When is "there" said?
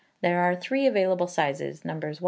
0.23-0.39